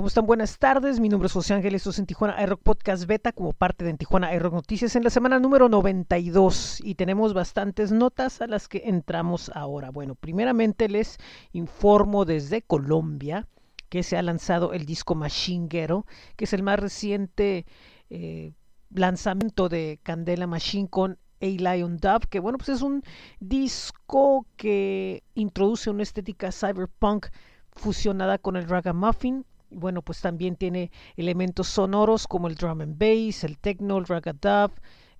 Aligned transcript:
¿Cómo 0.00 0.08
están? 0.08 0.24
Buenas 0.24 0.58
tardes. 0.58 0.98
Mi 0.98 1.10
nombre 1.10 1.26
es 1.26 1.34
José 1.34 1.52
Ángeles, 1.52 1.82
esto 1.82 1.90
es 1.90 1.98
en 1.98 2.06
Tijuana 2.06 2.42
iRock 2.42 2.62
Podcast 2.62 3.04
Beta 3.04 3.32
como 3.32 3.52
parte 3.52 3.84
de 3.84 3.90
en 3.90 3.98
Tijuana 3.98 4.34
iRock 4.34 4.54
Noticias 4.54 4.96
en 4.96 5.04
la 5.04 5.10
semana 5.10 5.38
número 5.38 5.68
92 5.68 6.80
y 6.82 6.94
tenemos 6.94 7.34
bastantes 7.34 7.92
notas 7.92 8.40
a 8.40 8.46
las 8.46 8.66
que 8.66 8.84
entramos 8.86 9.50
ahora. 9.54 9.90
Bueno, 9.90 10.14
primeramente 10.14 10.88
les 10.88 11.18
informo 11.52 12.24
desde 12.24 12.62
Colombia 12.62 13.46
que 13.90 14.02
se 14.02 14.16
ha 14.16 14.22
lanzado 14.22 14.72
el 14.72 14.86
disco 14.86 15.14
Machinguero, 15.14 16.06
que 16.36 16.46
es 16.46 16.54
el 16.54 16.62
más 16.62 16.80
reciente 16.80 17.66
eh, 18.08 18.54
lanzamiento 18.88 19.68
de 19.68 20.00
Candela 20.02 20.46
Machine 20.46 20.88
con 20.88 21.18
A 21.42 21.44
Lion 21.44 21.98
Dove, 21.98 22.26
que 22.30 22.40
bueno, 22.40 22.56
pues 22.56 22.70
es 22.70 22.80
un 22.80 23.02
disco 23.38 24.46
que 24.56 25.24
introduce 25.34 25.90
una 25.90 26.04
estética 26.04 26.52
cyberpunk 26.52 27.26
fusionada 27.72 28.38
con 28.38 28.56
el 28.56 28.66
ragamuffin 28.66 29.44
bueno, 29.70 30.02
pues 30.02 30.20
también 30.20 30.56
tiene 30.56 30.90
elementos 31.16 31.68
sonoros 31.68 32.26
como 32.26 32.48
el 32.48 32.54
drum 32.54 32.80
and 32.80 32.98
bass, 32.98 33.44
el 33.44 33.58
techno, 33.58 33.98
el 33.98 34.06
ragadub, 34.06 34.72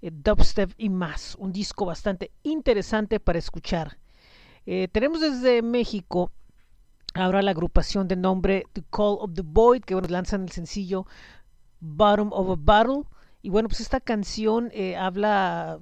el 0.02 0.23
dubstep 0.23 0.73
y 0.78 0.88
más. 0.88 1.36
Un 1.38 1.52
disco 1.52 1.86
bastante 1.86 2.30
interesante 2.42 3.20
para 3.20 3.38
escuchar. 3.38 3.98
Eh, 4.66 4.88
tenemos 4.92 5.20
desde 5.20 5.62
México 5.62 6.30
ahora 7.14 7.42
la 7.42 7.50
agrupación 7.50 8.09
de 8.09 8.16
nombre 8.16 8.64
The 8.73 8.82
Call 8.90 9.18
of 9.20 9.34
the 9.34 9.42
Void, 9.45 9.82
que 9.82 9.95
bueno, 9.95 10.09
lanzan 10.09 10.42
el 10.42 10.51
sencillo 10.51 11.06
Bottom 11.80 12.32
of 12.32 12.51
a 12.51 12.56
Battle. 12.59 13.04
Y 13.42 13.51
bueno, 13.51 13.68
pues 13.68 13.80
esta 13.80 14.01
canción 14.01 14.70
eh, 14.73 14.96
habla 14.96 15.80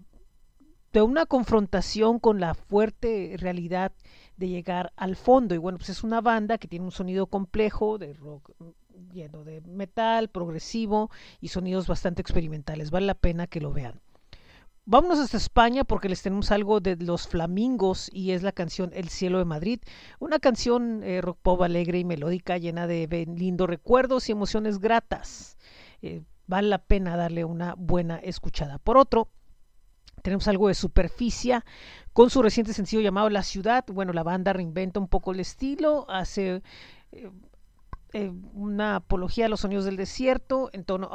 una 1.03 1.27
confrontación 1.27 2.19
con 2.19 2.41
la 2.41 2.55
fuerte 2.55 3.35
realidad 3.39 3.93
de 4.37 4.49
llegar 4.49 4.93
al 4.97 5.17
fondo. 5.17 5.55
Y 5.55 5.59
bueno, 5.59 5.79
pues 5.79 5.91
es 5.91 6.03
una 6.05 6.21
banda 6.21 6.59
que 6.59 6.69
tiene 6.69 6.85
un 6.85 6.93
sonido 6.93 7.27
complejo 7.27 7.99
de 7.99 8.15
rock 8.15 8.53
lleno 9.13 9.45
de 9.45 9.61
metal, 9.63 10.29
progresivo 10.29 11.11
y 11.41 11.49
sonidos 11.49 11.87
bastante 11.87 12.23
experimentales. 12.23 12.91
Vale 12.91 13.07
la 13.07 13.15
pena 13.15 13.47
que 13.47 13.61
lo 13.61 13.73
vean. 13.73 14.01
Vámonos 14.91 15.19
hasta 15.19 15.37
España 15.37 15.85
porque 15.85 16.09
les 16.09 16.23
tenemos 16.23 16.51
algo 16.51 16.81
de 16.81 16.97
los 16.97 17.29
flamingos 17.29 18.09
y 18.11 18.31
es 18.31 18.43
la 18.43 18.53
canción 18.53 18.91
El 18.95 19.11
cielo 19.11 19.39
de 19.39 19.45
Madrid, 19.45 19.81
una 20.19 20.39
canción 20.39 21.03
eh, 21.03 21.21
rock 21.21 21.39
pop 21.43 21.61
alegre 21.61 21.99
y 21.99 22.05
melódica 22.07 22.57
llena 22.57 22.87
de 22.87 23.27
lindos 23.37 23.69
recuerdos 23.69 24.29
y 24.29 24.33
emociones 24.33 24.79
gratas. 24.79 25.59
Eh, 26.01 26.23
vale 26.47 26.69
la 26.69 26.79
pena 26.79 27.17
darle 27.17 27.45
una 27.45 27.75
buena 27.77 28.17
escuchada. 28.17 28.79
Por 28.79 28.97
otro, 28.97 29.29
tenemos 30.19 30.49
algo 30.49 30.69
de 30.69 30.75
superficie 30.75 31.61
con 32.13 32.31
su 32.31 32.43
reciente 32.43 32.73
sencillo 32.73 33.03
llamado 33.03 33.31
La 33.31 33.43
Ciudad. 33.43 33.85
Bueno, 33.89 34.13
la 34.13 34.23
banda 34.23 34.53
reinventa 34.53 35.01
un 35.01 35.09
poco 35.09 35.33
el 35.33 35.41
estilo, 35.41 36.07
hace 36.09 36.63
eh, 37.13 37.31
eh, 38.13 38.33
una 38.55 38.97
apología 38.97 39.47
a 39.47 39.49
los 39.49 39.61
sonidos 39.61 39.85
del 39.85 39.97
desierto 39.97 40.71
en 40.73 40.85
tono 40.85 41.11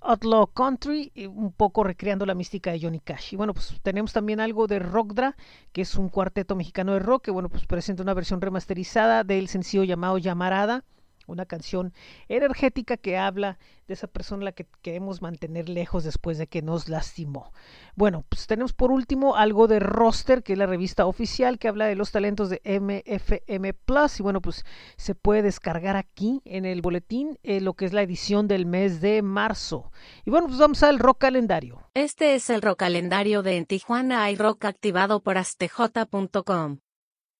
outlaw 0.00 0.46
country, 0.52 1.12
un 1.26 1.52
poco 1.52 1.84
recreando 1.84 2.26
la 2.26 2.34
mística 2.34 2.72
de 2.72 2.80
Johnny 2.80 3.00
Cash. 3.00 3.32
Y 3.32 3.36
bueno, 3.36 3.54
pues 3.54 3.78
tenemos 3.82 4.12
también 4.12 4.40
algo 4.40 4.66
de 4.66 4.78
Rockdra, 4.78 5.36
que 5.72 5.82
es 5.82 5.94
un 5.96 6.08
cuarteto 6.08 6.56
mexicano 6.56 6.92
de 6.92 7.00
rock, 7.00 7.24
que 7.24 7.30
bueno, 7.30 7.48
pues 7.48 7.66
presenta 7.66 8.02
una 8.02 8.14
versión 8.14 8.40
remasterizada 8.40 9.24
del 9.24 9.48
sencillo 9.48 9.84
llamado 9.84 10.18
Llamarada 10.18 10.84
una 11.30 11.46
canción 11.46 11.92
energética 12.28 12.96
que 12.96 13.16
habla 13.16 13.58
de 13.86 13.94
esa 13.94 14.06
persona 14.06 14.42
a 14.42 14.44
la 14.46 14.52
que 14.52 14.66
queremos 14.82 15.20
mantener 15.20 15.68
lejos 15.68 16.04
después 16.04 16.38
de 16.38 16.46
que 16.46 16.62
nos 16.62 16.88
lastimó. 16.88 17.52
Bueno, 17.96 18.24
pues 18.28 18.46
tenemos 18.46 18.72
por 18.72 18.92
último 18.92 19.36
algo 19.36 19.66
de 19.66 19.80
Roster, 19.80 20.42
que 20.42 20.52
es 20.52 20.58
la 20.58 20.66
revista 20.66 21.06
oficial 21.06 21.58
que 21.58 21.68
habla 21.68 21.86
de 21.86 21.96
los 21.96 22.12
talentos 22.12 22.50
de 22.50 22.60
MFM 22.64 23.74
Plus. 23.74 24.20
Y 24.20 24.22
bueno, 24.22 24.40
pues 24.40 24.64
se 24.96 25.14
puede 25.14 25.42
descargar 25.42 25.96
aquí 25.96 26.40
en 26.44 26.64
el 26.64 26.82
boletín 26.82 27.38
eh, 27.42 27.60
lo 27.60 27.74
que 27.74 27.84
es 27.84 27.92
la 27.92 28.02
edición 28.02 28.46
del 28.46 28.66
mes 28.66 29.00
de 29.00 29.22
marzo. 29.22 29.90
Y 30.24 30.30
bueno, 30.30 30.46
pues 30.46 30.58
vamos 30.58 30.82
al 30.82 30.98
rock 30.98 31.18
calendario. 31.18 31.82
Este 31.94 32.34
es 32.34 32.48
el 32.50 32.62
rock 32.62 32.78
calendario 32.78 33.42
de 33.42 33.56
En 33.56 33.66
Tijuana 33.66 34.24
hay 34.24 34.36
rock 34.36 34.66
activado 34.66 35.20
por 35.20 35.36
astj.com. 35.36 36.78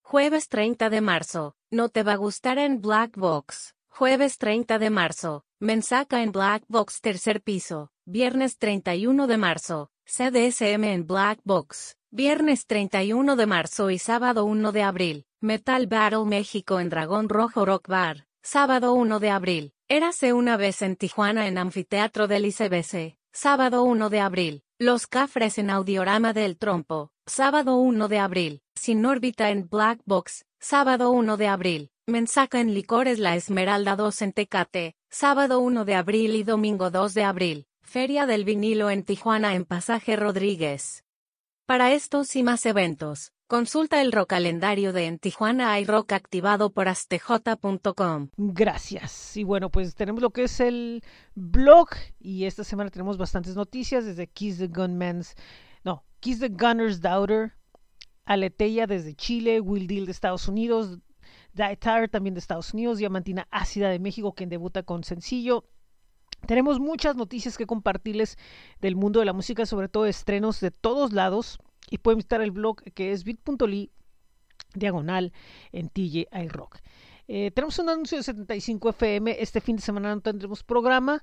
Jueves 0.03 0.49
30 0.49 0.91
de 0.91 1.01
marzo. 1.01 1.55
No 1.71 1.89
te 1.89 2.03
va 2.03 2.15
a 2.15 2.17
gustar 2.17 2.59
en 2.59 2.81
Black 2.81 3.17
Box. 3.17 3.77
Jueves 4.01 4.39
30 4.39 4.79
de 4.79 4.89
marzo, 4.89 5.45
Mensaca 5.61 6.23
en 6.23 6.33
Black 6.33 6.65
Box 6.69 7.03
tercer 7.03 7.43
piso. 7.43 7.91
Viernes 8.07 8.57
31 8.57 9.27
de 9.27 9.37
marzo, 9.37 9.91
CDSM 10.07 10.85
en 10.85 11.07
Black 11.07 11.41
Box. 11.45 11.99
Viernes 12.11 12.67
31 12.67 13.37
de 13.37 13.45
marzo 13.45 13.91
y 13.91 13.99
sábado 13.99 14.47
1 14.47 14.73
de 14.73 14.83
abril, 14.85 15.27
Metal 15.43 15.87
Battle 15.87 16.25
México 16.25 16.81
en 16.81 16.89
Dragón 16.89 17.29
Rojo 17.29 17.67
Rock 17.67 17.89
Bar. 17.89 18.27
Sábado 18.43 18.95
1 18.95 19.21
de 19.21 19.29
abril, 19.29 19.75
Érase 19.87 20.33
una 20.33 20.57
vez 20.57 20.81
en 20.81 20.97
Tijuana 20.97 21.47
en 21.47 21.59
Anfiteatro 21.59 22.27
del 22.27 22.47
ICBC. 22.47 23.19
Sábado 23.35 23.83
1 23.83 24.09
de 24.09 24.21
abril, 24.21 24.63
Los 24.79 25.07
Cafres 25.07 25.59
en 25.59 25.69
Audiorama 25.69 26.33
del 26.33 26.57
Trompo. 26.57 27.11
Sábado 27.27 27.77
1 27.77 28.09
de 28.09 28.19
abril, 28.19 28.63
Sin 28.75 29.05
órbita 29.05 29.51
en 29.51 29.69
Black 29.69 30.01
Box. 30.07 30.47
Sábado 30.59 31.11
1 31.11 31.37
de 31.37 31.49
abril, 31.49 31.91
Mensaca 32.07 32.61
en 32.61 32.75
Licores 32.75 33.19
La 33.19 33.37
Esmeralda 33.37 33.95
2 33.95 34.23
en 34.23 34.33
Tecate, 34.33 34.97
sábado 35.11 35.61
1 35.61 35.85
de 35.85 35.95
abril 35.95 36.35
y 36.35 36.43
domingo 36.43 36.91
2 36.91 37.15
de 37.15 37.25
abril, 37.25 37.67
Feria 37.83 38.27
del 38.27 38.45
Vinilo 38.45 38.91
en 38.91 39.05
Tijuana 39.05 39.55
en 39.55 39.65
Pasaje 39.65 40.17
Rodríguez. 40.17 41.05
Para 41.67 41.93
estos 41.93 42.35
y 42.35 42.43
más 42.43 42.67
eventos, 42.67 43.33
consulta 43.47 44.01
el 44.01 44.11
rock 44.11 44.31
calendario 44.31 44.93
de 44.93 45.07
En 45.07 45.19
Tijuana 45.19 45.73
hay 45.73 45.85
rock 45.85 46.13
activado 46.13 46.73
por 46.73 46.89
astj.com. 46.89 48.31
Gracias. 48.37 49.37
Y 49.37 49.45
bueno, 49.45 49.71
pues 49.71 49.95
tenemos 49.95 50.21
lo 50.21 50.31
que 50.31 50.45
es 50.45 50.59
el 50.59 51.05
blog 51.35 51.91
y 52.19 52.47
esta 52.47 52.65
semana 52.65 52.91
tenemos 52.91 53.19
bastantes 53.19 53.55
noticias 53.55 54.05
desde 54.05 54.27
Kiss 54.27 54.59
the 54.59 54.67
Gunman's, 54.67 55.35
no, 55.85 56.05
Kiss 56.19 56.41
the 56.41 56.49
Gunner's 56.49 57.01
Daughter, 57.01 57.53
Aleteya 58.25 58.89
desde 58.89 59.15
Chile, 59.15 59.61
Will 59.61 59.87
Deal 59.87 60.07
de 60.07 60.13
Estados 60.13 60.49
Unidos, 60.49 60.99
Tire 61.55 62.09
también 62.09 62.35
de 62.35 62.41
Estados 62.41 62.73
Unidos, 62.75 62.99
Diamantina 62.99 63.49
Ácida 63.51 63.89
de 63.89 63.99
México, 63.99 64.33
quien 64.33 64.49
debuta 64.49 64.83
con 64.83 65.05
sencillo. 65.05 65.65
Tenemos 66.47 66.81
muchas 66.81 67.17
noticias 67.17 67.59
que 67.59 67.67
compartirles 67.67 68.39
del 68.81 68.97
mundo 68.97 69.21
de 69.21 69.27
la 69.27 69.33
música, 69.33 69.67
sobre 69.67 69.89
todo 69.89 70.07
estrenos 70.07 70.61
de 70.61 70.71
todos 70.71 71.13
lados. 71.13 71.59
Y 71.91 71.99
pueden 71.99 72.19
visitar 72.19 72.41
el 72.41 72.51
blog 72.51 72.83
que 72.95 73.13
es 73.13 73.25
bit.ly 73.25 73.91
diagonal 74.75 75.33
en 75.73 75.89
TJ 75.89 76.27
Rock. 76.49 76.79
Eh, 77.27 77.51
tenemos 77.53 77.79
un 77.79 77.89
anuncio 77.89 78.19
de 78.19 78.25
75 78.25 78.91
FM. 78.91 79.37
Este 79.41 79.61
fin 79.61 79.77
de 79.77 79.83
semana 79.83 80.15
no 80.15 80.21
tendremos 80.21 80.63
programa 80.63 81.23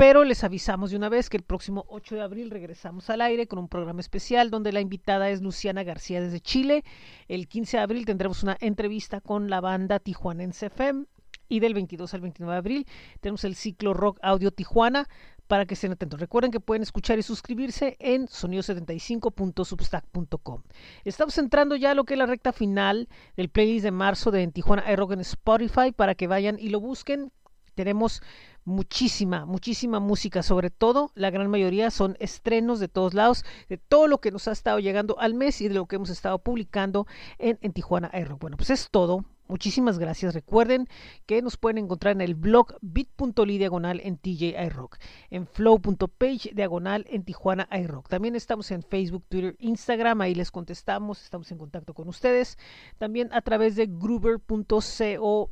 pero 0.00 0.24
les 0.24 0.42
avisamos 0.44 0.90
de 0.90 0.96
una 0.96 1.10
vez 1.10 1.28
que 1.28 1.36
el 1.36 1.42
próximo 1.42 1.84
8 1.90 2.14
de 2.14 2.22
abril 2.22 2.50
regresamos 2.50 3.10
al 3.10 3.20
aire 3.20 3.46
con 3.46 3.58
un 3.58 3.68
programa 3.68 4.00
especial 4.00 4.50
donde 4.50 4.72
la 4.72 4.80
invitada 4.80 5.28
es 5.28 5.42
Luciana 5.42 5.82
García 5.82 6.22
desde 6.22 6.40
Chile. 6.40 6.84
El 7.28 7.48
15 7.48 7.76
de 7.76 7.82
abril 7.82 8.06
tendremos 8.06 8.42
una 8.42 8.56
entrevista 8.60 9.20
con 9.20 9.50
la 9.50 9.60
banda 9.60 9.98
Tijuanense 9.98 10.68
FM 10.68 11.04
y 11.50 11.60
del 11.60 11.74
22 11.74 12.14
al 12.14 12.22
29 12.22 12.50
de 12.50 12.58
abril 12.58 12.86
tenemos 13.20 13.44
el 13.44 13.54
ciclo 13.54 13.92
Rock 13.92 14.18
Audio 14.22 14.52
Tijuana 14.52 15.06
para 15.46 15.66
que 15.66 15.74
estén 15.74 15.92
atentos. 15.92 16.18
Recuerden 16.18 16.50
que 16.50 16.60
pueden 16.60 16.82
escuchar 16.82 17.18
y 17.18 17.22
suscribirse 17.22 17.98
en 18.00 18.26
sonido75.substack.com. 18.26 20.62
Estamos 21.04 21.36
entrando 21.36 21.76
ya 21.76 21.90
a 21.90 21.94
lo 21.94 22.04
que 22.04 22.14
es 22.14 22.18
la 22.18 22.24
recta 22.24 22.54
final 22.54 23.06
del 23.36 23.50
playlist 23.50 23.84
de 23.84 23.90
marzo 23.90 24.30
de 24.30 24.46
Tijuana 24.46 24.96
Rock 24.96 25.12
en 25.12 25.20
Spotify 25.20 25.92
para 25.94 26.14
que 26.14 26.26
vayan 26.26 26.58
y 26.58 26.70
lo 26.70 26.80
busquen. 26.80 27.32
Tenemos 27.74 28.22
muchísima, 28.64 29.46
muchísima 29.46 30.00
música, 30.00 30.42
sobre 30.42 30.70
todo 30.70 31.10
la 31.14 31.30
gran 31.30 31.50
mayoría 31.50 31.90
son 31.90 32.16
estrenos 32.20 32.80
de 32.80 32.88
todos 32.88 33.14
lados, 33.14 33.44
de 33.68 33.78
todo 33.78 34.06
lo 34.06 34.18
que 34.18 34.30
nos 34.30 34.48
ha 34.48 34.52
estado 34.52 34.78
llegando 34.78 35.18
al 35.18 35.34
mes 35.34 35.60
y 35.60 35.68
de 35.68 35.74
lo 35.74 35.86
que 35.86 35.96
hemos 35.96 36.10
estado 36.10 36.38
publicando 36.38 37.06
en, 37.38 37.58
en 37.62 37.72
Tijuana 37.72 38.10
iRock. 38.12 38.40
Bueno, 38.40 38.56
pues 38.56 38.70
es 38.70 38.90
todo. 38.90 39.24
Muchísimas 39.50 39.98
gracias. 39.98 40.32
Recuerden 40.32 40.86
que 41.26 41.42
nos 41.42 41.56
pueden 41.56 41.78
encontrar 41.78 42.14
en 42.14 42.20
el 42.20 42.36
blog 42.36 42.76
bit.ly 42.82 43.58
diagonal 43.58 44.00
en 44.04 44.16
TJ 44.16 44.54
iRock, 44.66 44.98
en 45.28 45.48
flow.page 45.48 46.52
diagonal 46.54 47.04
en 47.10 47.24
Tijuana 47.24 47.68
iRock. 47.72 48.08
También 48.08 48.36
estamos 48.36 48.70
en 48.70 48.84
Facebook, 48.84 49.24
Twitter, 49.28 49.56
Instagram, 49.58 50.20
ahí 50.20 50.36
les 50.36 50.52
contestamos, 50.52 51.24
estamos 51.24 51.50
en 51.50 51.58
contacto 51.58 51.94
con 51.94 52.06
ustedes. 52.06 52.58
También 52.98 53.28
a 53.32 53.40
través 53.40 53.74
de 53.74 53.86
gruber.co 53.86 55.50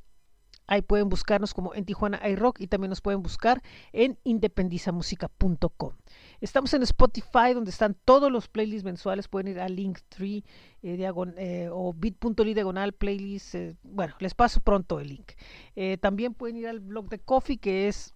Ahí 0.69 0.83
pueden 0.83 1.09
buscarnos 1.09 1.55
como 1.55 1.75
en 1.75 1.85
Tijuana 1.85 2.21
iRock 2.29 2.61
y 2.61 2.67
también 2.67 2.91
nos 2.91 3.01
pueden 3.01 3.23
buscar 3.23 3.63
en 3.93 4.19
independizamusica.com. 4.23 5.95
Estamos 6.41 6.75
en 6.75 6.83
Spotify 6.83 7.55
donde 7.55 7.71
están 7.71 7.97
todos 8.05 8.31
los 8.31 8.49
playlists 8.49 8.85
mensuales. 8.85 9.29
Pueden 9.29 9.49
ir 9.49 9.61
a 9.61 9.69
Linktree 9.69 10.45
eh, 10.83 11.11
eh, 11.39 11.69
o 11.73 11.93
bit.ly 11.95 12.55
diagonal 12.55 12.93
playlist. 12.93 13.55
Eh, 13.55 13.77
bueno, 13.83 14.15
les 14.21 14.35
paso 14.35 14.61
pronto 14.61 15.01
el 15.01 15.09
link. 15.09 15.33
también 16.01 16.35
pueden 16.35 16.59
ir 16.59 16.69
al 16.69 16.81
blog 16.81 17.09
de 17.09 17.19
Coffee 17.19 17.59
que 17.59 17.89
es 17.89 18.15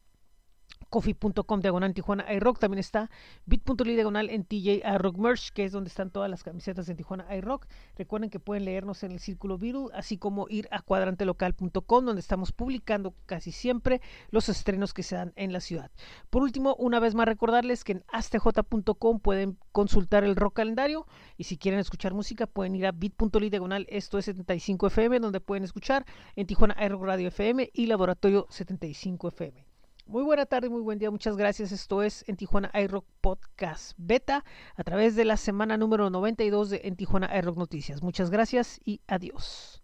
coffee.com 0.92 1.60
diagonal 1.60 1.94
Tijuana 1.94 2.30
iRock. 2.34 2.58
También 2.58 2.78
está 2.78 3.10
bit.ly 3.46 3.94
diagonal 3.94 4.28
en 4.28 4.44
TJ 4.44 4.82
iRock 4.94 5.16
Merch, 5.16 5.50
que 5.52 5.64
es 5.64 5.72
donde 5.72 5.88
están 5.88 6.10
todas 6.10 6.30
las 6.30 6.44
camisetas 6.44 6.86
de 6.86 6.94
Tijuana 6.94 7.26
iRock. 7.34 7.66
Recuerden 7.96 8.28
que 8.28 8.38
pueden 8.38 8.66
leernos 8.66 9.02
en 9.02 9.12
el 9.12 9.18
Círculo 9.18 9.56
Viru, 9.56 9.90
así 9.94 10.18
como 10.18 10.48
ir 10.50 10.68
a 10.70 10.82
cuadrantelocal.com, 10.82 12.04
donde 12.04 12.20
estamos 12.20 12.52
publicando 12.52 13.14
casi 13.24 13.52
siempre 13.52 14.02
los 14.30 14.50
estrenos 14.50 14.92
que 14.92 15.02
se 15.02 15.16
dan 15.16 15.32
en 15.34 15.52
la 15.52 15.60
ciudad. 15.60 15.90
Por 16.28 16.42
último, 16.42 16.76
una 16.76 17.00
vez 17.00 17.14
más 17.14 17.26
recordarles 17.26 17.84
que 17.84 17.92
en 17.92 18.04
astj.com 18.12 19.20
pueden 19.20 19.56
consultar 19.72 20.24
el 20.24 20.36
rock 20.36 20.56
calendario 20.56 21.06
y 21.38 21.44
si 21.44 21.56
quieren 21.56 21.80
escuchar 21.80 22.12
música 22.12 22.46
pueden 22.46 22.76
ir 22.76 22.86
a 22.86 22.92
bit.ly 22.92 23.48
diagonal 23.48 23.86
esto 23.88 24.18
es 24.18 24.26
75 24.26 24.88
FM, 24.88 25.20
donde 25.20 25.40
pueden 25.40 25.64
escuchar 25.64 26.04
en 26.36 26.46
Tijuana 26.46 26.76
iRock 26.84 27.02
Radio 27.02 27.28
FM 27.28 27.70
y 27.72 27.86
Laboratorio 27.86 28.46
75 28.50 29.28
FM. 29.28 29.71
Muy 30.06 30.24
buena 30.24 30.46
tarde, 30.46 30.68
muy 30.68 30.82
buen 30.82 30.98
día, 30.98 31.10
muchas 31.10 31.36
gracias. 31.36 31.72
Esto 31.72 32.02
es 32.02 32.24
en 32.28 32.36
Tijuana 32.36 32.70
iRock 32.74 33.06
Podcast 33.20 33.92
Beta 33.96 34.44
a 34.74 34.84
través 34.84 35.14
de 35.16 35.24
la 35.24 35.36
semana 35.36 35.76
número 35.76 36.10
92 36.10 36.70
de 36.70 36.80
En 36.84 36.96
Tijuana 36.96 37.30
iRock 37.38 37.56
Noticias. 37.56 38.02
Muchas 38.02 38.28
gracias 38.28 38.80
y 38.84 39.00
adiós. 39.06 39.80